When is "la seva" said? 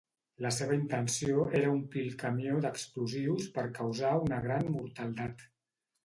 0.43-0.75